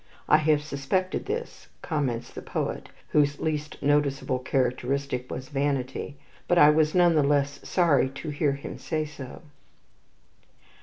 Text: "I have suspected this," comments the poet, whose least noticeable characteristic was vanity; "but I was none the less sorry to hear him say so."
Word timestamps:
"I 0.27 0.37
have 0.37 0.63
suspected 0.63 1.27
this," 1.27 1.67
comments 1.83 2.31
the 2.33 2.41
poet, 2.41 2.89
whose 3.09 3.39
least 3.39 3.79
noticeable 3.83 4.39
characteristic 4.39 5.29
was 5.29 5.49
vanity; 5.49 6.17
"but 6.47 6.57
I 6.57 6.71
was 6.71 6.95
none 6.95 7.13
the 7.13 7.21
less 7.21 7.59
sorry 7.69 8.09
to 8.09 8.31
hear 8.31 8.53
him 8.53 8.79
say 8.79 9.05
so." 9.05 9.43